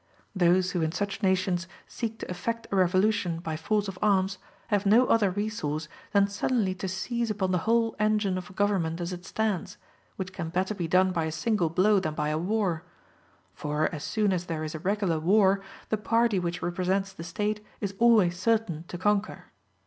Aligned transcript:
Those 0.35 0.71
who 0.71 0.81
in 0.81 0.91
such 0.91 1.21
nations 1.21 1.67
seek 1.85 2.17
to 2.17 2.27
effect 2.31 2.65
a 2.71 2.75
revolution 2.75 3.37
by 3.37 3.55
force 3.55 3.87
of 3.87 3.99
arms 4.01 4.39
have 4.69 4.83
no 4.87 5.05
other 5.05 5.29
resource 5.29 5.87
than 6.11 6.25
suddenly 6.27 6.73
to 6.73 6.87
seize 6.87 7.29
upon 7.29 7.51
the 7.51 7.59
whole 7.69 7.95
engine 7.99 8.35
of 8.35 8.55
government 8.55 8.99
as 8.99 9.13
it 9.13 9.25
stands, 9.27 9.77
which 10.15 10.33
can 10.33 10.49
better 10.49 10.73
be 10.73 10.87
done 10.87 11.11
by 11.11 11.25
a 11.25 11.31
single 11.31 11.69
blow 11.69 11.99
than 11.99 12.15
by 12.15 12.29
a 12.29 12.39
war; 12.39 12.83
for 13.53 13.93
as 13.93 14.03
soon 14.03 14.33
as 14.33 14.45
there 14.47 14.63
is 14.63 14.73
a 14.73 14.79
regular 14.79 15.19
war, 15.19 15.61
the 15.89 15.97
party 15.97 16.39
which 16.39 16.63
represents 16.63 17.13
the 17.13 17.23
State 17.23 17.63
is 17.79 17.93
always 17.99 18.39
certain 18.39 18.83
to 18.87 18.97
conquer. 18.97 19.51